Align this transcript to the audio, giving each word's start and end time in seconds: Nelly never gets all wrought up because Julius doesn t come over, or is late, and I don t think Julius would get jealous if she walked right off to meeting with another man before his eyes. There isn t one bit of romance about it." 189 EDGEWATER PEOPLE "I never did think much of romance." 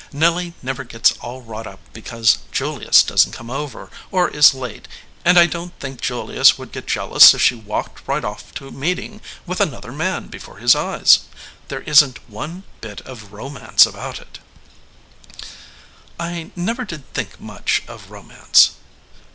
Nelly 0.11 0.55
never 0.63 0.83
gets 0.83 1.11
all 1.19 1.43
wrought 1.43 1.67
up 1.67 1.79
because 1.93 2.39
Julius 2.51 3.03
doesn 3.03 3.31
t 3.33 3.37
come 3.37 3.51
over, 3.51 3.91
or 4.09 4.29
is 4.31 4.55
late, 4.55 4.87
and 5.23 5.37
I 5.37 5.45
don 5.45 5.67
t 5.69 5.75
think 5.79 6.01
Julius 6.01 6.57
would 6.57 6.71
get 6.71 6.87
jealous 6.87 7.35
if 7.35 7.41
she 7.43 7.53
walked 7.53 8.07
right 8.07 8.25
off 8.25 8.51
to 8.55 8.71
meeting 8.71 9.21
with 9.45 9.61
another 9.61 9.91
man 9.91 10.25
before 10.27 10.57
his 10.57 10.73
eyes. 10.75 11.19
There 11.67 11.81
isn 11.81 12.13
t 12.13 12.21
one 12.27 12.63
bit 12.81 13.01
of 13.01 13.31
romance 13.31 13.85
about 13.85 14.19
it." 14.19 14.39
189 16.17 16.17
EDGEWATER 16.17 16.17
PEOPLE 16.17 16.25
"I 16.25 16.51
never 16.59 16.83
did 16.83 17.13
think 17.13 17.39
much 17.39 17.83
of 17.87 18.09
romance." 18.09 18.71